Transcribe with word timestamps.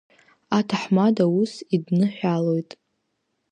Аҭаҳмада 0.57 1.25
ус 1.39 1.53
идныҳәалоит… 1.75 2.71